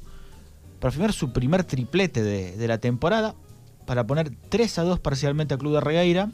para 0.79 0.93
firmar 0.93 1.15
su 1.15 1.33
primer 1.33 1.65
triplete 1.65 2.23
de, 2.23 2.55
de, 2.57 2.69
la 2.69 2.79
temporada. 2.79 3.35
Para 3.87 4.07
poner 4.07 4.31
3 4.51 4.79
a 4.79 4.83
2 4.83 5.01
parcialmente 5.01 5.55
a 5.55 5.59
Club 5.59 5.73
de 5.73 5.81
Regueira. 5.81 6.31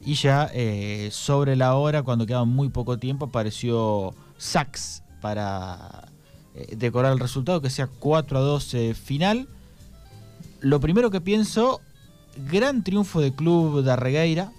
Y 0.00 0.14
ya 0.14 0.50
eh, 0.52 1.08
sobre 1.12 1.56
la 1.56 1.74
hora, 1.74 2.02
cuando 2.02 2.26
quedaba 2.26 2.44
muy 2.44 2.68
poco 2.68 2.98
tiempo, 2.98 3.26
apareció 3.26 4.14
Sax 4.36 5.02
para 5.20 6.08
eh, 6.54 6.76
decorar 6.76 7.12
el 7.12 7.18
resultado, 7.18 7.60
que 7.60 7.70
sea 7.70 7.88
4 7.88 8.38
a 8.38 8.40
2 8.40 8.74
eh, 8.74 8.94
final. 8.94 9.48
Lo 10.60 10.78
primero 10.80 11.10
que 11.10 11.20
pienso, 11.20 11.80
gran 12.48 12.84
triunfo 12.84 13.20
del 13.20 13.34
club 13.34 13.82
de 13.82 13.90
Arregueira 13.90 14.52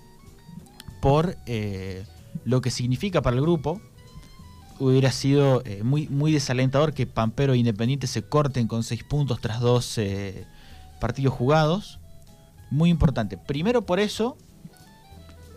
por 1.01 1.37
eh, 1.45 2.05
lo 2.43 2.61
que 2.61 2.69
significa 2.69 3.21
para 3.21 3.37
el 3.37 3.41
grupo. 3.41 3.79
Hubiera 4.77 5.11
sido 5.11 5.61
eh, 5.63 5.83
muy, 5.83 6.09
muy 6.09 6.33
desalentador 6.33 6.93
que 6.93 7.07
Pampero 7.07 7.53
e 7.53 7.57
Independiente 7.57 8.07
se 8.07 8.23
corten 8.23 8.67
con 8.67 8.83
6 8.83 9.05
puntos 9.05 9.39
tras 9.39 9.61
dos 9.61 9.97
partidos 10.99 11.33
jugados. 11.33 11.99
Muy 12.71 12.89
importante. 12.89 13.37
Primero 13.37 13.85
por 13.85 14.01
eso, 14.01 14.37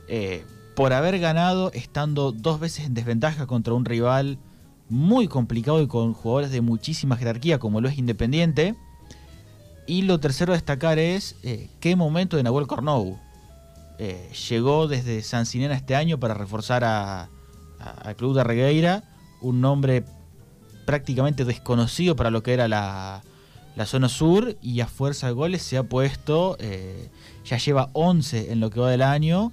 eh, 0.08 0.44
por 0.74 0.92
haber 0.92 1.18
ganado 1.18 1.70
estando 1.72 2.32
dos 2.32 2.60
veces 2.60 2.86
en 2.86 2.94
desventaja 2.94 3.46
contra 3.46 3.74
un 3.74 3.84
rival 3.84 4.38
muy 4.88 5.28
complicado 5.28 5.82
y 5.82 5.86
con 5.86 6.14
jugadores 6.14 6.50
de 6.50 6.62
muchísima 6.62 7.16
jerarquía 7.16 7.58
como 7.58 7.80
lo 7.80 7.88
es 7.88 7.98
Independiente. 7.98 8.74
Y 9.86 10.02
lo 10.02 10.20
tercero 10.20 10.52
a 10.52 10.56
destacar 10.56 10.98
es 10.98 11.36
eh, 11.42 11.68
qué 11.80 11.96
momento 11.96 12.36
de 12.36 12.42
Nahuel 12.42 12.66
Cornou. 12.66 13.18
Eh, 13.98 14.30
llegó 14.48 14.86
desde 14.86 15.22
San 15.22 15.46
Sinena 15.46 15.74
este 15.74 15.96
año 15.96 16.20
para 16.20 16.34
reforzar 16.34 16.84
a, 16.84 17.28
Club 18.16 18.34
de 18.34 18.44
Regueira, 18.44 19.04
un 19.40 19.60
nombre 19.60 20.04
prácticamente 20.84 21.44
desconocido 21.44 22.16
para 22.16 22.30
lo 22.30 22.42
que 22.42 22.52
era 22.52 22.66
la, 22.66 23.22
la 23.76 23.86
zona 23.86 24.08
sur 24.08 24.56
y 24.60 24.80
a 24.80 24.88
fuerza 24.88 25.28
de 25.28 25.32
goles 25.32 25.62
se 25.62 25.78
ha 25.78 25.84
puesto, 25.84 26.56
ya 27.44 27.56
lleva 27.56 27.90
11 27.92 28.52
en 28.52 28.60
lo 28.60 28.70
que 28.70 28.80
va 28.80 28.90
del 28.90 29.02
año, 29.02 29.52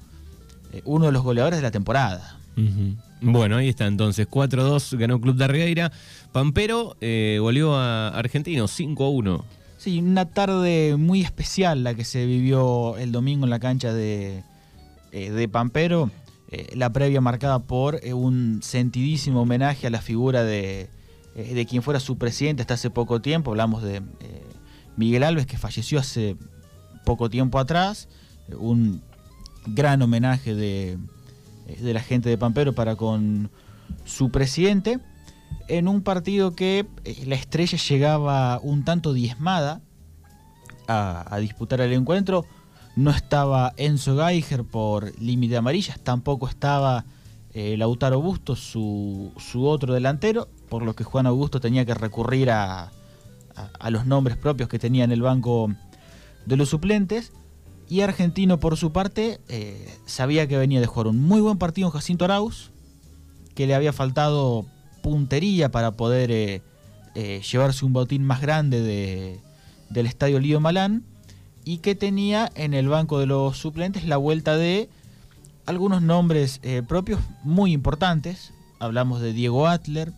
uno 0.83 1.05
de 1.05 1.11
los 1.11 1.23
goleadores 1.23 1.59
de 1.59 1.63
la 1.63 1.71
temporada. 1.71 2.37
Uh 2.57 2.61
-huh. 2.61 2.95
Bueno, 3.21 3.57
ahí 3.57 3.69
está 3.69 3.87
entonces, 3.87 4.27
4-2 4.29 4.97
ganó 4.97 5.19
Club 5.19 5.35
de 5.35 5.47
Regueira, 5.47 5.91
Pampero 6.31 6.95
eh, 7.01 7.37
goleó 7.39 7.75
a 7.75 8.09
Argentino 8.09 8.65
5-1. 8.65 9.43
Sí, 9.77 9.99
una 9.99 10.25
tarde 10.25 10.95
muy 10.97 11.21
especial 11.21 11.83
la 11.83 11.93
que 11.93 12.05
se 12.05 12.25
vivió 12.25 12.97
el 12.97 13.11
domingo 13.11 13.45
en 13.45 13.49
la 13.49 13.59
cancha 13.59 13.93
de, 13.93 14.43
eh, 15.11 15.31
de 15.31 15.47
Pampero. 15.47 16.11
Eh, 16.51 16.75
la 16.75 16.91
previa 16.91 17.21
marcada 17.21 17.59
por 17.59 17.99
eh, 18.03 18.13
un 18.13 18.61
sentidísimo 18.61 19.41
homenaje 19.41 19.87
a 19.87 19.89
la 19.89 19.99
figura 20.01 20.43
de, 20.43 20.89
eh, 21.35 21.53
de, 21.53 21.65
quien 21.65 21.81
fuera 21.81 21.99
su 21.99 22.17
presidente 22.17 22.61
hasta 22.61 22.75
hace 22.75 22.89
poco 22.91 23.19
tiempo. 23.19 23.51
Hablamos 23.51 23.81
de 23.81 24.01
Miguel 24.95 25.23
Alves, 25.23 25.47
que 25.47 25.57
falleció 25.57 25.99
hace 25.99 26.37
poco 27.03 27.29
tiempo 27.29 27.59
atrás. 27.59 28.07
un 28.57 29.01
gran 29.67 30.01
homenaje 30.01 30.55
de, 30.55 30.97
de, 31.81 31.93
la 31.93 32.01
gente 32.01 32.29
de 32.29 32.37
Pampero 32.37 32.73
para 32.73 32.95
con 32.95 33.49
su 34.05 34.29
presidente. 34.29 34.99
en 35.67 35.87
un 35.87 36.01
partido 36.01 36.55
que 36.55 36.87
eh, 37.03 37.23
la 37.25 37.35
estrella 37.35 37.77
llegaba 37.77 38.59
un 38.61 38.83
tanto 38.83 39.13
diezmada 39.13 39.81
a, 40.87 41.37
disputar 41.39 41.81
el 41.81 41.93
encuentro. 41.93 42.45
No 42.95 43.11
estaba 43.11 43.73
Enzo 43.77 44.17
Geiger 44.17 44.63
por 44.63 45.19
límite 45.19 45.57
amarillas, 45.57 45.99
tampoco 45.99 46.47
estaba 46.47 47.05
eh, 47.53 47.75
Lautaro 47.77 48.15
Augusto, 48.15 48.55
su, 48.55 49.33
su, 49.37 49.65
otro 49.65 49.93
delantero, 49.93 50.47
por 50.69 50.83
lo 50.83 50.95
que 50.95 51.03
Juan 51.03 51.25
Augusto 51.25 51.59
tenía 51.59 51.85
que 51.85 51.93
recurrir 51.93 52.51
a, 52.51 52.91
a, 53.79 53.89
los 53.89 54.05
nombres 54.05 54.37
propios 54.37 54.69
que 54.69 54.79
tenía 54.79 55.03
en 55.03 55.11
el 55.11 55.21
banco 55.21 55.73
de 56.45 56.57
los 56.57 56.69
suplentes. 56.69 57.33
Y 57.87 58.01
Argentino, 58.01 58.59
por 58.59 58.77
su 58.77 58.91
parte, 58.91 59.39
eh, 59.47 59.93
sabía 60.05 60.47
que 60.47 60.57
venía 60.57 60.79
de 60.79 60.87
jugar 60.87 61.07
un 61.07 61.21
muy 61.21 61.39
buen 61.41 61.57
partido 61.57 61.87
en 61.87 61.91
Jacinto 61.93 62.25
Arauz, 62.25 62.71
que 63.53 63.67
le 63.67 63.75
había 63.75 63.93
faltado 63.93 64.65
puntería 65.03 65.69
para 65.69 65.91
poder 65.91 66.31
eh, 66.31 66.61
eh, 67.13 67.41
llevarse 67.49 67.85
un 67.85 67.93
botín 67.93 68.23
más 68.23 68.41
grande 68.41 68.81
de, 68.81 69.39
del 69.89 70.07
estadio 70.07 70.39
Lío 70.39 70.59
Malán, 70.59 71.03
y 71.63 71.77
que 71.77 71.93
tenía 71.95 72.51
en 72.55 72.73
el 72.73 72.89
banco 72.89 73.19
de 73.19 73.27
los 73.27 73.57
suplentes 73.57 74.05
la 74.05 74.17
vuelta 74.17 74.57
de 74.57 74.89
algunos 75.65 76.01
nombres 76.03 76.61
propios 76.87 77.19
muy 77.43 77.71
importantes. 77.71 78.53
Hablamos 78.77 79.19
de 79.19 79.33
Diego 79.33 79.67
Atler, 79.67 80.13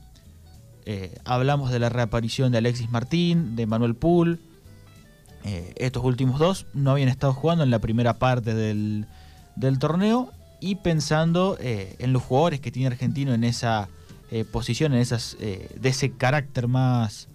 hablamos 1.24 1.72
de 1.72 1.80
la 1.80 1.88
reaparición 1.88 2.52
de 2.52 2.58
Alexis 2.58 2.90
Martín, 2.92 3.56
de 3.56 3.66
Manuel 3.66 3.96
Pool, 3.96 4.42
eh, 5.48 5.74
estos 5.78 6.04
últimos 6.04 6.40
dos 6.40 6.66
no 6.74 6.92
habían 6.92 7.08
estado 7.08 7.34
jugando 7.34 7.64
en 7.64 7.70
la 7.70 7.80
primera 7.80 8.16
parte 8.20 8.54
del, 8.54 9.06
torneo 9.80 10.30
y 10.60 10.76
pensando 10.76 11.58
eh, 11.62 11.96
en 12.00 12.12
los 12.12 12.22
jugadores 12.22 12.60
que 12.60 12.70
tiene 12.70 12.88
Argentino 12.88 13.34
en 13.34 13.46
esa 13.46 13.88
eh, 14.30 14.44
posición, 14.44 14.94
en 14.94 15.00
esas, 15.00 15.38
de 15.40 15.90
ese 15.90 16.12
carácter 16.12 16.68
más 16.68 17.30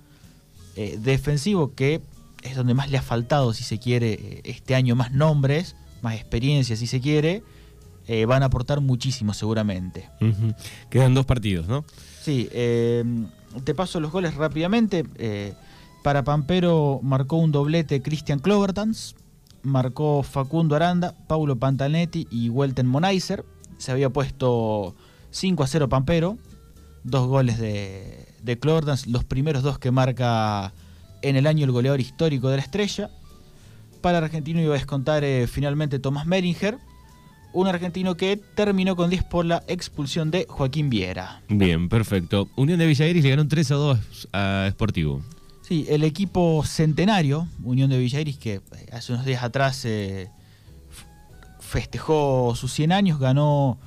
defensivo 0.99 1.75
que 1.75 2.03
es 2.43 2.55
donde 2.55 2.75
más 2.75 2.91
le 2.91 2.99
ha 2.99 3.03
faltado, 3.03 3.55
si 3.55 3.65
se 3.65 3.79
quiere, 3.79 4.43
este 4.45 4.75
año 4.75 4.95
más 4.95 5.13
nombres, 5.13 5.75
más 6.03 6.15
experiencia, 6.15 6.77
si 6.77 6.87
se 6.87 7.01
quiere, 7.01 7.43
van 8.27 8.43
a 8.43 8.47
aportar 8.47 8.81
muchísimo 8.83 9.33
seguramente. 9.33 10.11
Quedan 10.91 11.15
dos 11.15 11.25
partidos, 11.25 11.67
¿no? 11.67 11.85
Sí, 12.21 12.49
te 12.51 13.75
paso 13.75 14.01
los 14.01 14.13
goles 14.13 14.35
rápidamente. 14.35 15.05
Para 16.03 16.25
Pampero 16.25 16.99
marcó 17.03 17.37
un 17.37 17.53
doblete 17.53 18.03
Christian 18.03 18.41
Clovertans, 18.41 19.15
marcó 19.63 20.25
Facundo 20.25 20.75
Aranda, 20.75 21.15
Paulo 21.29 21.57
Pantanetti 21.57 22.27
y 22.29 22.49
Welten 22.49 22.87
Monaiser. 22.89 23.45
Se 23.79 23.93
había 23.93 24.11
puesto 24.11 24.97
5 25.31 25.63
a 25.63 25.67
0 25.69 25.89
Pampero, 25.89 26.39
dos 27.05 27.29
goles 27.29 27.59
de, 27.59 28.27
de 28.43 28.59
los 29.07 29.25
primeros 29.25 29.63
dos 29.63 29.79
que 29.79 29.93
marca 29.93 30.73
en 31.23 31.37
el 31.37 31.47
año 31.47 31.65
el 31.65 31.71
goleador 31.71 32.01
histórico 32.01 32.49
de 32.49 32.57
la 32.57 32.63
estrella. 32.63 33.11
Para 34.01 34.19
Argentino 34.19 34.61
iba 34.61 34.75
a 34.75 34.79
descontar 34.79 35.23
eh, 35.23 35.47
finalmente 35.47 36.01
Tomás 36.01 36.27
Meringer, 36.27 36.79
un 37.53 37.69
argentino 37.69 38.17
que 38.17 38.41
terminó 38.57 38.97
con 38.97 39.09
10 39.09 39.23
por 39.25 39.45
la 39.45 39.63
expulsión 39.69 40.33
de 40.33 40.47
Joaquín 40.49 40.91
Viera. 40.91 41.43
Bien, 41.49 41.89
perfecto. 41.89 42.49
Unión 42.57 42.81
de 42.81 42.87
Villairis 42.87 43.23
le 43.23 43.31
ganó 43.31 43.47
3 43.47 43.71
a 43.71 43.75
2 43.75 44.29
a 44.33 44.69
Sportivo. 44.73 45.23
El 45.73 46.05
equipo 46.05 46.63
centenario, 46.67 47.49
Unión 47.65 47.89
de 47.89 47.97
Villairis, 47.97 48.37
que 48.37 48.57
eh, 48.57 48.63
hace 48.93 49.15
unos 49.15 49.25
días 49.25 49.43
atrás 49.43 49.83
eh, 49.87 50.29
festejó 51.61 52.53
sus 52.55 52.71
100 52.75 52.93
años, 52.93 53.19
ganó 53.19 53.79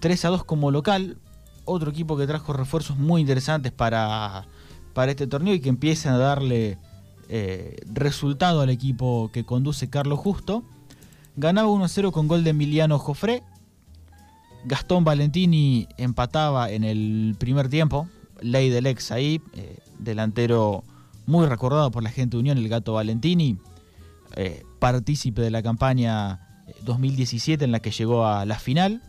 3 0.00 0.22
a 0.26 0.28
2 0.28 0.44
como 0.44 0.70
local. 0.70 1.16
Otro 1.64 1.90
equipo 1.90 2.18
que 2.18 2.26
trajo 2.26 2.52
refuerzos 2.52 2.98
muy 2.98 3.22
interesantes 3.22 3.72
para, 3.72 4.46
para 4.92 5.12
este 5.12 5.26
torneo 5.26 5.54
y 5.54 5.60
que 5.60 5.70
empiezan 5.70 6.12
a 6.12 6.18
darle 6.18 6.76
eh, 7.30 7.76
resultado 7.90 8.60
al 8.60 8.68
equipo 8.68 9.30
que 9.32 9.46
conduce 9.46 9.88
Carlos 9.88 10.18
Justo. 10.18 10.62
Ganaba 11.36 11.68
1 11.68 11.86
a 11.86 11.88
0 11.88 12.12
con 12.12 12.28
gol 12.28 12.44
de 12.44 12.50
Emiliano 12.50 12.98
Jofré. 12.98 13.42
Gastón 14.66 15.04
Valentini 15.04 15.88
empataba 15.96 16.70
en 16.70 16.84
el 16.84 17.34
primer 17.38 17.70
tiempo. 17.70 18.10
Ley 18.42 18.68
del 18.68 18.84
ex 18.84 19.10
ahí, 19.10 19.40
delantero 19.98 20.84
muy 21.26 21.46
recordado 21.46 21.90
por 21.90 22.02
la 22.02 22.10
gente 22.10 22.36
de 22.36 22.40
Unión, 22.40 22.58
el 22.58 22.68
gato 22.68 22.94
Valentini, 22.94 23.58
eh, 24.36 24.64
partícipe 24.78 25.42
de 25.42 25.50
la 25.50 25.62
campaña 25.62 26.64
2017 26.82 27.62
eh, 27.62 27.66
en 27.66 27.72
la 27.72 27.80
que 27.80 27.90
llegó 27.90 28.26
a 28.26 28.44
la 28.44 28.58
final. 28.58 29.02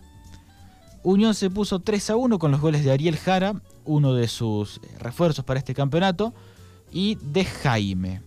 Unión 1.04 1.34
se 1.34 1.50
puso 1.50 1.80
3 1.80 2.12
a 2.12 2.16
1 2.16 2.40
con 2.40 2.52
los 2.52 2.62
goles 2.62 2.84
de 2.84 2.92
Ariel 2.92 3.18
Jara, 3.18 3.62
uno 3.86 4.14
de 4.14 4.28
sus 4.28 4.78
eh, 4.78 4.82
refuerzos 5.00 5.44
para 5.44 5.60
este 5.60 5.74
campeonato, 5.74 6.34
y 6.92 7.16
de 7.16 7.46
Jaime. 7.46 8.22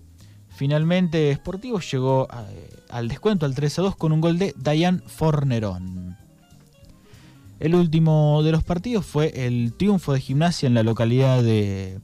Finalmente 0.48 1.32
Sportivo 1.34 1.78
llegó 1.78 2.26
al 2.90 3.06
descuento 3.06 3.46
al 3.46 3.54
3 3.54 3.78
a 3.78 3.82
2 3.82 3.96
con 3.96 4.10
un 4.10 4.20
gol 4.20 4.38
de 4.38 4.54
Dayan 4.56 5.02
Fornerón. 5.06 6.16
El 7.60 7.76
último 7.76 8.42
de 8.42 8.52
los 8.52 8.64
partidos 8.64 9.06
fue 9.06 9.46
el 9.46 9.72
triunfo 9.74 10.12
de 10.12 10.20
Gimnasia 10.20 10.66
en 10.66 10.74
la 10.74 10.82
localidad 10.82 11.42
de 11.42 12.00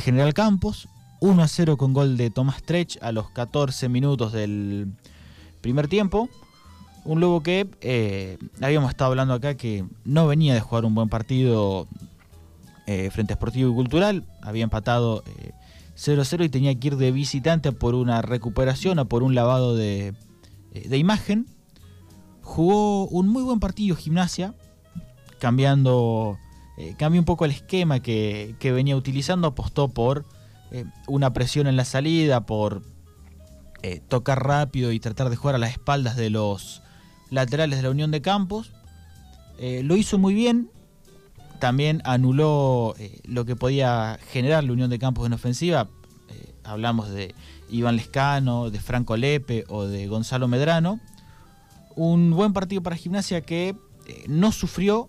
General 0.00 0.32
Campos, 0.32 0.88
1 1.26 1.42
a 1.42 1.48
0 1.48 1.76
con 1.76 1.92
gol 1.92 2.16
de 2.16 2.30
Tomás 2.30 2.62
Trech 2.62 2.98
a 3.02 3.10
los 3.10 3.30
14 3.30 3.88
minutos 3.88 4.32
del 4.32 4.92
primer 5.60 5.88
tiempo. 5.88 6.28
Un 7.04 7.18
Lobo 7.18 7.42
que 7.42 7.68
eh, 7.80 8.38
habíamos 8.62 8.90
estado 8.90 9.10
hablando 9.10 9.34
acá 9.34 9.56
que 9.56 9.84
no 10.04 10.28
venía 10.28 10.54
de 10.54 10.60
jugar 10.60 10.84
un 10.84 10.94
buen 10.94 11.08
partido 11.08 11.88
eh, 12.86 13.10
frente 13.10 13.32
a 13.32 13.36
Sportivo 13.36 13.72
y 13.72 13.74
Cultural. 13.74 14.24
Había 14.40 14.62
empatado 14.62 15.24
0-0 15.96 16.42
eh, 16.42 16.44
y 16.44 16.48
tenía 16.48 16.78
que 16.78 16.86
ir 16.86 16.96
de 16.96 17.10
visitante 17.10 17.72
por 17.72 17.96
una 17.96 18.22
recuperación 18.22 19.00
o 19.00 19.06
por 19.06 19.24
un 19.24 19.34
lavado 19.34 19.74
de, 19.74 20.14
imagen. 20.92 21.46
Jugó 22.40 23.08
un 23.08 23.26
muy 23.26 23.42
buen 23.42 23.58
partido 23.58 23.96
Gimnasia, 23.96 24.54
cambiando, 25.40 26.38
cambió 26.96 27.20
un 27.20 27.24
poco 27.24 27.44
el 27.44 27.50
esquema 27.50 27.98
que, 27.98 28.54
que 28.60 28.70
venía 28.70 28.96
utilizando, 28.96 29.48
apostó 29.48 29.88
por 29.88 30.24
eh, 30.72 30.84
una 31.06 31.32
presión 31.32 31.66
en 31.66 31.76
la 31.76 31.84
salida, 31.84 32.44
por 32.46 32.82
eh, 33.82 34.00
tocar 34.08 34.44
rápido 34.44 34.92
y 34.92 35.00
tratar 35.00 35.30
de 35.30 35.36
jugar 35.36 35.54
a 35.54 35.58
las 35.58 35.70
espaldas 35.70 36.16
de 36.16 36.30
los 36.30 36.82
laterales 37.30 37.78
de 37.78 37.82
la 37.84 37.90
Unión 37.90 38.10
de 38.10 38.20
Campos. 38.20 38.72
Eh, 39.58 39.82
lo 39.84 39.96
hizo 39.96 40.18
muy 40.18 40.34
bien, 40.34 40.70
también 41.60 42.02
anuló 42.04 42.94
lo 43.24 43.44
que 43.44 43.56
podía 43.56 44.18
generar 44.30 44.64
la 44.64 44.72
Unión 44.72 44.90
de 44.90 44.98
Campos 44.98 45.26
en 45.26 45.32
ofensiva. 45.32 45.88
hablamos 46.64 47.10
de 47.10 47.34
Iván 47.70 47.96
Lescano, 47.96 48.70
de 48.70 48.80
Franco 48.80 49.16
Lepe 49.16 49.64
o 49.68 49.84
de 49.86 50.08
Gonzalo 50.08 50.48
Medrano. 50.48 51.00
Un 51.94 52.32
buen 52.32 52.52
partido 52.52 52.82
para 52.82 52.96
Gimnasia 52.96 53.40
que 53.40 53.74
no 54.28 54.52
sufrió, 54.52 55.08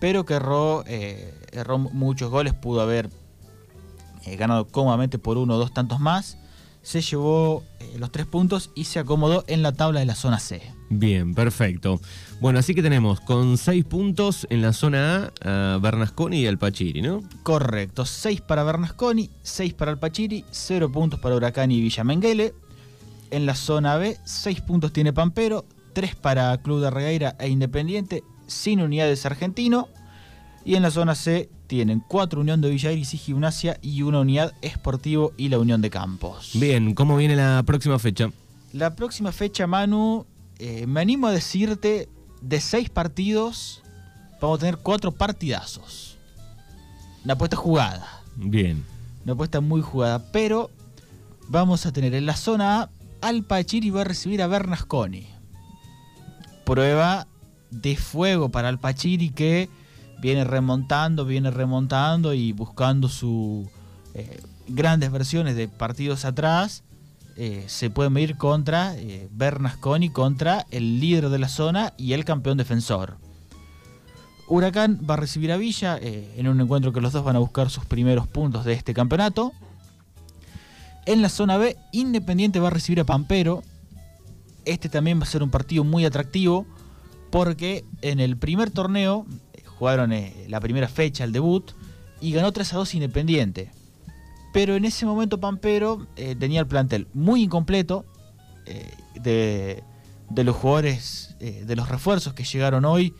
pero 0.00 0.24
que 0.24 0.34
erró, 0.34 0.84
erró 0.86 1.78
muchos 1.78 2.30
goles, 2.30 2.54
pudo 2.54 2.80
haber 2.80 3.10
eh, 4.24 4.36
ganado 4.36 4.66
cómodamente 4.66 5.18
por 5.18 5.38
uno 5.38 5.54
o 5.54 5.58
dos 5.58 5.72
tantos 5.72 6.00
más, 6.00 6.38
se 6.82 7.00
llevó 7.02 7.62
eh, 7.78 7.96
los 7.98 8.10
tres 8.10 8.26
puntos 8.26 8.70
y 8.74 8.84
se 8.84 8.98
acomodó 8.98 9.44
en 9.46 9.62
la 9.62 9.72
tabla 9.72 10.00
de 10.00 10.06
la 10.06 10.14
zona 10.14 10.38
C. 10.38 10.62
Bien, 10.88 11.34
perfecto. 11.34 12.00
Bueno, 12.40 12.58
así 12.58 12.74
que 12.74 12.82
tenemos 12.82 13.20
con 13.20 13.58
seis 13.58 13.84
puntos 13.84 14.46
en 14.50 14.62
la 14.62 14.72
zona 14.72 15.30
A, 15.42 15.78
Bernasconi 15.80 16.40
y 16.40 16.46
Alpachiri, 16.46 17.02
¿no? 17.02 17.22
Correcto, 17.42 18.04
seis 18.06 18.40
para 18.40 18.64
Bernasconi, 18.64 19.30
seis 19.42 19.72
para 19.74 19.92
Alpachiri, 19.92 20.44
cero 20.50 20.90
puntos 20.90 21.20
para 21.20 21.36
Huracán 21.36 21.70
y 21.70 21.80
Villa 21.80 22.02
Menguele. 22.02 22.54
En 23.30 23.46
la 23.46 23.54
zona 23.54 23.96
B, 23.96 24.16
seis 24.24 24.60
puntos 24.60 24.92
tiene 24.92 25.12
Pampero, 25.12 25.64
tres 25.92 26.16
para 26.16 26.56
Club 26.58 26.80
de 26.80 26.90
Regueira 26.90 27.36
e 27.38 27.48
Independiente, 27.48 28.24
sin 28.48 28.80
unidades 28.80 29.24
argentino. 29.26 29.88
Y 30.64 30.74
en 30.74 30.82
la 30.82 30.90
zona 30.90 31.14
C, 31.14 31.48
tienen 31.70 32.00
cuatro 32.00 32.40
Unión 32.40 32.60
de 32.60 32.68
Villairis 32.68 33.14
y 33.14 33.16
Gimnasia 33.16 33.78
y 33.80 34.02
una 34.02 34.18
unidad 34.18 34.52
Esportivo 34.60 35.32
y 35.36 35.50
la 35.50 35.60
Unión 35.60 35.80
de 35.80 35.88
Campos. 35.88 36.50
Bien, 36.54 36.96
¿cómo 36.96 37.16
viene 37.16 37.36
la 37.36 37.62
próxima 37.64 38.00
fecha? 38.00 38.32
La 38.72 38.96
próxima 38.96 39.30
fecha, 39.30 39.68
Manu, 39.68 40.26
eh, 40.58 40.84
me 40.88 41.00
animo 41.00 41.28
a 41.28 41.30
decirte, 41.30 42.08
de 42.42 42.60
seis 42.60 42.90
partidos, 42.90 43.82
vamos 44.40 44.58
a 44.58 44.60
tener 44.62 44.78
cuatro 44.78 45.12
partidazos. 45.12 46.18
Una 47.24 47.34
apuesta 47.34 47.56
jugada. 47.56 48.20
Bien. 48.34 48.84
Una 49.22 49.34
apuesta 49.34 49.60
muy 49.60 49.80
jugada, 49.80 50.32
pero 50.32 50.72
vamos 51.46 51.86
a 51.86 51.92
tener 51.92 52.14
en 52.14 52.26
la 52.26 52.34
zona 52.34 52.80
A, 52.80 52.90
Alpachiri 53.20 53.90
va 53.90 54.00
a 54.00 54.04
recibir 54.04 54.42
a 54.42 54.48
Bernasconi. 54.48 55.28
Prueba 56.64 57.28
de 57.70 57.94
fuego 57.94 58.48
para 58.48 58.68
Alpachiri 58.68 59.30
que 59.30 59.68
viene 60.20 60.44
remontando, 60.44 61.24
viene 61.24 61.50
remontando 61.50 62.34
y 62.34 62.52
buscando 62.52 63.08
sus 63.08 63.66
eh, 64.14 64.40
grandes 64.68 65.10
versiones 65.10 65.56
de 65.56 65.68
partidos 65.68 66.24
atrás. 66.24 66.84
Eh, 67.36 67.64
se 67.68 67.90
puede 67.90 68.10
medir 68.10 68.36
contra 68.36 68.94
eh, 68.96 69.28
Bernasconi, 69.32 70.10
contra 70.10 70.66
el 70.70 71.00
líder 71.00 71.30
de 71.30 71.38
la 71.38 71.48
zona 71.48 71.94
y 71.96 72.12
el 72.12 72.24
campeón 72.24 72.58
defensor. 72.58 73.16
Huracán 74.46 75.00
va 75.08 75.14
a 75.14 75.16
recibir 75.16 75.52
a 75.52 75.56
Villa 75.56 75.96
en 76.00 76.48
un 76.48 76.60
encuentro 76.60 76.92
que 76.92 77.00
los 77.00 77.12
dos 77.12 77.24
van 77.24 77.36
a 77.36 77.38
buscar 77.38 77.70
sus 77.70 77.84
primeros 77.84 78.26
puntos 78.26 78.64
de 78.64 78.72
este 78.72 78.92
campeonato. 78.92 79.52
En 81.06 81.22
la 81.22 81.28
zona 81.28 81.56
B, 81.56 81.76
Independiente 81.92 82.58
va 82.58 82.66
a 82.66 82.72
recibir 82.72 82.98
a 82.98 83.04
Pampero. 83.04 83.62
Este 84.64 84.88
también 84.88 85.20
va 85.20 85.22
a 85.22 85.26
ser 85.26 85.44
un 85.44 85.50
partido 85.50 85.84
muy 85.84 86.04
atractivo 86.04 86.66
porque 87.30 87.84
en 88.02 88.18
el 88.18 88.36
primer 88.36 88.70
torneo 88.70 89.24
jugaron 89.80 90.12
eh, 90.12 90.46
la 90.48 90.60
primera 90.60 90.86
fecha, 90.86 91.24
el 91.24 91.32
debut, 91.32 91.72
y 92.20 92.30
ganó 92.30 92.52
3 92.52 92.72
a 92.72 92.76
2 92.76 92.94
Independiente. 92.94 93.72
Pero 94.52 94.76
en 94.76 94.84
ese 94.84 95.06
momento 95.06 95.40
Pampero 95.40 96.06
tenía 96.16 96.60
el 96.60 96.66
plantel 96.66 97.08
muy 97.14 97.42
incompleto 97.44 98.04
de, 99.14 99.82
de, 100.28 100.44
los 100.44 100.56
jugadores, 100.56 101.36
de 101.38 101.76
los 101.76 101.88
refuerzos 101.88 102.34
que 102.34 102.42
llegaron 102.42 102.84
hoy 102.84 103.14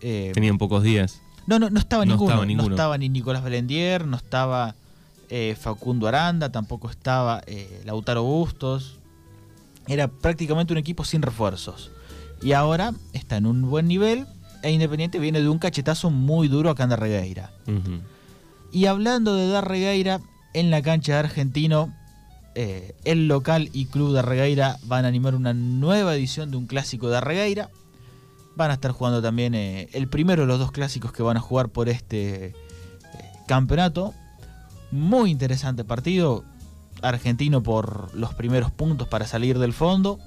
eh, 0.00 0.32
Tenían 0.34 0.58
pocos 0.58 0.82
días. 0.82 1.20
No, 1.46 1.58
no, 1.58 1.70
no 1.70 1.78
estaba, 1.78 2.04
ninguno. 2.04 2.44
No 2.44 2.62
estaba 2.62 2.98
ni 2.98 3.08
Nicolás 3.08 3.42
Belendier, 3.42 4.06
no 4.06 4.16
estaba 4.16 4.74
eh, 5.30 5.56
Facundo 5.58 6.08
Aranda, 6.08 6.50
tampoco 6.50 6.90
estaba 6.90 7.42
eh, 7.46 7.82
Lautaro 7.84 8.22
Bustos. 8.22 8.98
Era 9.86 10.08
prácticamente 10.08 10.72
un 10.72 10.78
equipo 10.78 11.04
sin 11.04 11.22
refuerzos. 11.22 11.92
Y 12.42 12.52
ahora 12.52 12.92
está 13.12 13.36
en 13.36 13.46
un 13.46 13.68
buen 13.70 13.86
nivel 13.86 14.26
e 14.62 14.70
Independiente 14.70 15.18
viene 15.18 15.40
de 15.40 15.48
un 15.48 15.58
cachetazo 15.58 16.10
muy 16.10 16.48
duro 16.48 16.70
acá 16.70 16.84
en 16.84 16.90
Darregueira. 16.90 17.50
Y 18.72 18.86
hablando 18.86 19.34
de 19.34 19.48
Darregueira, 19.48 20.20
en 20.54 20.70
la 20.70 20.82
cancha 20.82 21.12
de 21.12 21.18
Argentino, 21.20 21.94
el 22.54 23.28
local 23.28 23.68
y 23.72 23.86
club 23.86 24.08
de 24.08 24.14
Darregueira 24.16 24.78
van 24.84 25.04
a 25.04 25.08
animar 25.08 25.34
una 25.34 25.52
nueva 25.52 26.14
edición 26.14 26.50
de 26.50 26.56
un 26.56 26.66
clásico 26.66 27.06
de 27.06 27.14
Darregueira. 27.14 27.70
Van 28.56 28.70
a 28.70 28.74
estar 28.74 28.92
jugando 28.92 29.20
también 29.20 29.54
eh, 29.54 29.88
el 29.92 30.08
primero 30.08 30.42
de 30.42 30.48
los 30.48 30.58
dos 30.58 30.72
clásicos 30.72 31.12
que 31.12 31.22
van 31.22 31.36
a 31.36 31.40
jugar 31.40 31.68
por 31.68 31.90
este 31.90 32.46
eh, 32.46 32.54
campeonato. 33.46 34.14
Muy 34.90 35.30
interesante 35.30 35.84
partido. 35.84 36.42
Argentino 37.02 37.62
por 37.62 38.14
los 38.14 38.32
primeros 38.32 38.70
puntos 38.70 39.06
para 39.06 39.26
salir 39.26 39.58
del 39.58 39.74
fondo. 39.74 40.18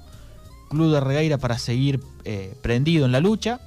Club 0.68 0.92
de 0.92 1.00
Regueira 1.00 1.38
para 1.38 1.58
seguir 1.58 2.00
eh, 2.24 2.54
prendido 2.62 3.04
en 3.04 3.10
la 3.10 3.18
lucha. 3.18 3.60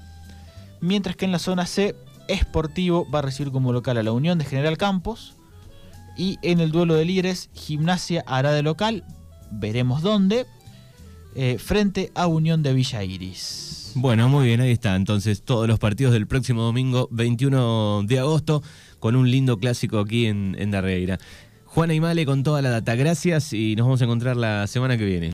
Mientras 0.84 1.16
que 1.16 1.24
en 1.24 1.32
la 1.32 1.40
zona 1.40 1.66
C, 1.66 1.96
Esportivo 2.28 3.10
va 3.10 3.20
a 3.20 3.22
recibir 3.22 3.54
como 3.54 3.72
local 3.72 3.98
a 3.98 4.04
la 4.04 4.12
Unión 4.12 4.38
de 4.38 4.44
General 4.44 4.78
Campos. 4.78 5.34
Y 6.18 6.40
en 6.42 6.60
el 6.60 6.72
duelo 6.72 6.96
de 6.96 7.06
líderes, 7.06 7.50
Gimnasia 7.54 8.22
hará 8.28 8.52
de 8.52 8.64
local. 8.64 9.06
Veremos 9.50 10.02
dónde. 10.02 10.46
frente 11.58 12.12
a 12.16 12.28
Unión 12.28 12.64
de 12.64 12.74
Villa 12.74 13.02
Iris. 13.02 13.94
Bueno, 13.96 14.28
muy 14.28 14.48
bien, 14.48 14.60
ahí 14.60 14.72
está. 14.72 14.98
Entonces, 14.98 15.42
todos 15.42 15.70
los 15.70 15.80
partidos 15.80 16.12
del 16.12 16.28
próximo 16.28 16.64
domingo, 16.64 17.08
21 17.12 18.04
de 18.04 18.20
agosto, 18.20 18.62
con 19.00 19.16
un 19.16 19.32
lindo 19.32 19.60
clásico 19.60 20.00
aquí 20.00 20.26
en, 20.26 20.58
en 20.60 20.70
Darreira. 20.70 21.18
Juana 21.74 21.94
y 21.96 22.26
con 22.26 22.44
toda 22.44 22.62
la 22.62 22.72
data. 22.72 22.94
Gracias 22.96 23.54
y 23.54 23.78
nos 23.78 23.86
vamos 23.86 24.02
a 24.02 24.04
encontrar 24.04 24.36
la 24.36 24.68
semana 24.68 24.98
que 24.98 25.06
viene. 25.06 25.32